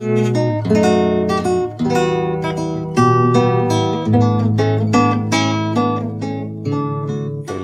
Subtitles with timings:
[0.00, 0.08] El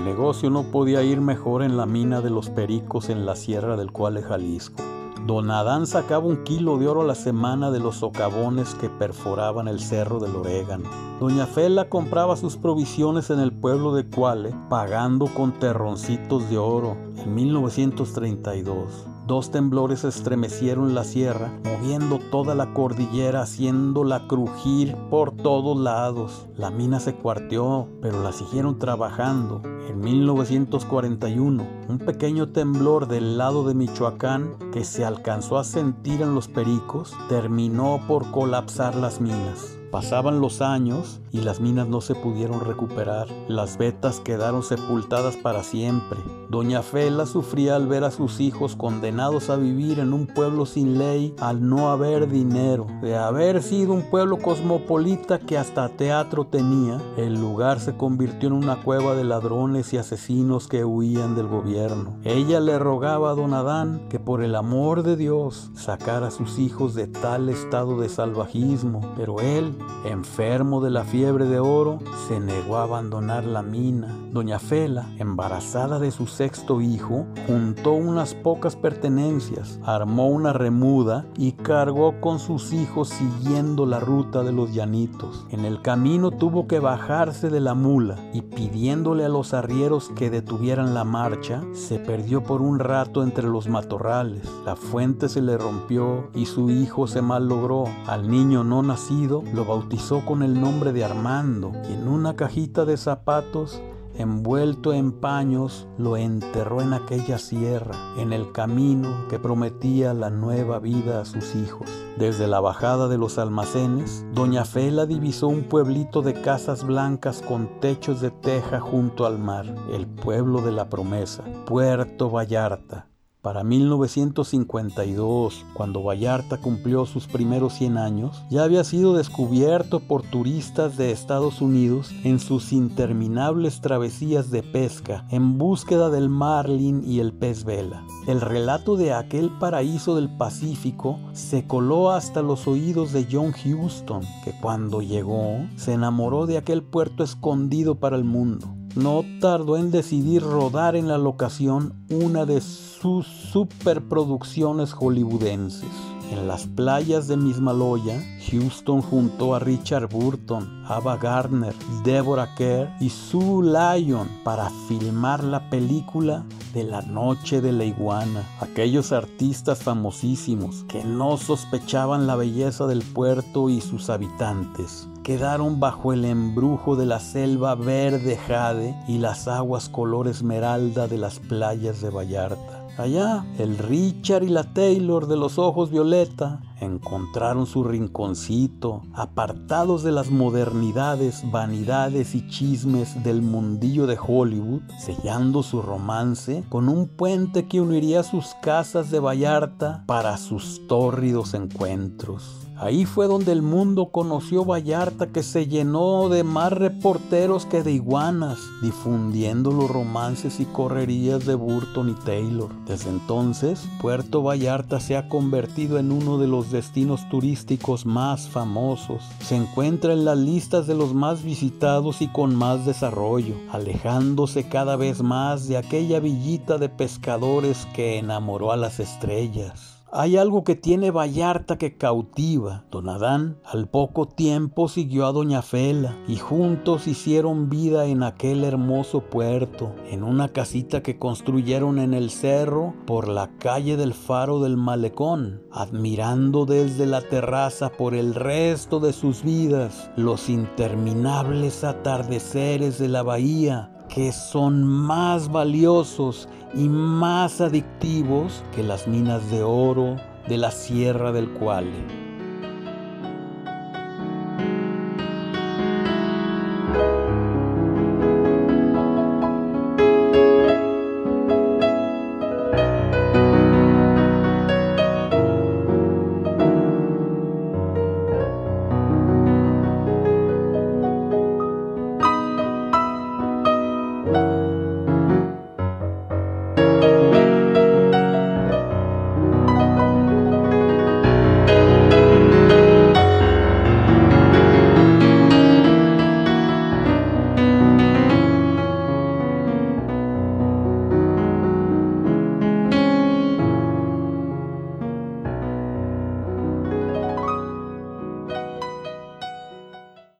[0.04, 3.90] negocio no podía ir mejor en la mina de los Pericos en la Sierra del
[3.90, 4.80] Cuale, Jalisco.
[5.26, 9.66] Don Adán sacaba un kilo de oro a la semana de los socavones que perforaban
[9.66, 10.88] el cerro del Orégano.
[11.18, 16.96] Doña Fela compraba sus provisiones en el pueblo de Cuale, pagando con terroncitos de oro
[17.16, 19.09] en 1932.
[19.26, 26.48] Dos temblores estremecieron la sierra, moviendo toda la cordillera, haciéndola crujir por todos lados.
[26.56, 29.62] La mina se cuarteó, pero la siguieron trabajando.
[29.88, 36.34] En 1941, un pequeño temblor del lado de Michoacán que se alcanzó a sentir en
[36.34, 39.76] los pericos terminó por colapsar las minas.
[39.90, 43.26] Pasaban los años y las minas no se pudieron recuperar.
[43.48, 46.18] Las vetas quedaron sepultadas para siempre.
[46.50, 50.98] Doña Fela sufría al ver a sus hijos condenados a vivir en un pueblo sin
[50.98, 52.88] ley al no haber dinero.
[53.02, 58.54] De haber sido un pueblo cosmopolita que hasta teatro tenía, el lugar se convirtió en
[58.54, 62.16] una cueva de ladrones y asesinos que huían del gobierno.
[62.24, 66.58] Ella le rogaba a don Adán que por el amor de Dios sacara a sus
[66.58, 69.72] hijos de tal estado de salvajismo, pero él
[70.04, 74.16] enfermo de la fiebre de oro, se negó a abandonar la mina.
[74.32, 81.52] Doña Fela, embarazada de su sexto hijo, juntó unas pocas pertenencias, armó una remuda y
[81.52, 85.44] cargó con sus hijos siguiendo la ruta de los llanitos.
[85.50, 90.30] En el camino tuvo que bajarse de la mula y pidiéndole a los arrieros que
[90.30, 94.50] detuvieran la marcha, se perdió por un rato entre los matorrales.
[94.64, 97.84] La fuente se le rompió y su hijo se logró.
[98.06, 102.86] Al niño no nacido lo bautizó con el nombre de Armando y en una cajita
[102.86, 103.82] de zapatos
[104.20, 110.78] envuelto en paños, lo enterró en aquella sierra, en el camino que prometía la nueva
[110.78, 111.88] vida a sus hijos.
[112.18, 117.80] Desde la bajada de los almacenes, doña Fela divisó un pueblito de casas blancas con
[117.80, 123.09] techos de teja junto al mar, el pueblo de la promesa, Puerto Vallarta.
[123.42, 130.98] Para 1952, cuando Vallarta cumplió sus primeros 100 años, ya había sido descubierto por turistas
[130.98, 137.32] de Estados Unidos en sus interminables travesías de pesca en búsqueda del marlin y el
[137.32, 138.04] pez vela.
[138.26, 144.20] El relato de aquel paraíso del Pacífico se coló hasta los oídos de John Houston,
[144.44, 148.76] que cuando llegó se enamoró de aquel puerto escondido para el mundo.
[148.96, 156.09] No tardó en decidir rodar en la locación una de sus superproducciones hollywoodenses.
[156.30, 161.74] En las playas de Mismaloya, Houston juntó a Richard Burton, Ava Gardner,
[162.04, 168.44] Deborah Kerr y Sue Lyon para filmar la película de la noche de la iguana.
[168.60, 176.12] Aquellos artistas famosísimos que no sospechaban la belleza del puerto y sus habitantes quedaron bajo
[176.12, 182.00] el embrujo de la selva verde jade y las aguas color esmeralda de las playas
[182.00, 182.79] de Vallarta.
[183.00, 190.12] Allá, el Richard y la Taylor de los ojos violeta encontraron su rinconcito, apartados de
[190.12, 197.66] las modernidades, vanidades y chismes del mundillo de Hollywood, sellando su romance con un puente
[197.66, 202.70] que uniría sus casas de Vallarta para sus tórridos encuentros.
[202.80, 207.92] Ahí fue donde el mundo conoció Vallarta que se llenó de más reporteros que de
[207.92, 212.70] iguanas, difundiendo los romances y correrías de Burton y Taylor.
[212.86, 219.22] Desde entonces, Puerto Vallarta se ha convertido en uno de destinos turísticos más famosos.
[219.40, 224.96] Se encuentra en las listas de los más visitados y con más desarrollo, alejándose cada
[224.96, 229.99] vez más de aquella villita de pescadores que enamoró a las estrellas.
[230.12, 232.84] Hay algo que tiene Vallarta que cautiva.
[232.90, 238.64] Don Adán al poco tiempo siguió a Doña Fela y juntos hicieron vida en aquel
[238.64, 244.58] hermoso puerto, en una casita que construyeron en el cerro por la calle del faro
[244.58, 252.98] del malecón, admirando desde la terraza por el resto de sus vidas los interminables atardeceres
[252.98, 260.16] de la bahía que son más valiosos y más adictivos que las minas de oro
[260.48, 262.29] de la Sierra del Cuale.